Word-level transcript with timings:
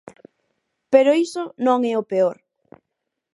Pero 0.93 1.11
iso 1.25 1.43
non 1.67 1.79
é 1.91 1.93
o 2.01 2.07
peor. 2.11 2.35